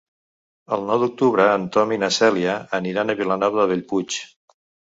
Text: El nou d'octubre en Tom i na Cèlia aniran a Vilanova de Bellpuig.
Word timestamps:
El 0.77 0.87
nou 0.91 1.01
d'octubre 1.03 1.45
en 1.59 1.67
Tom 1.75 1.93
i 1.97 2.01
na 2.05 2.11
Cèlia 2.17 2.57
aniran 2.81 3.17
a 3.17 3.19
Vilanova 3.23 3.63
de 3.65 3.69
Bellpuig. 3.75 4.21